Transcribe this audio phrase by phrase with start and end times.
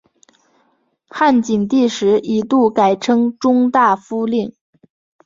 [1.09, 4.51] 汉景帝时一度改称中大夫令。